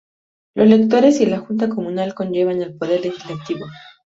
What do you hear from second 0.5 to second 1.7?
Los electores y la junta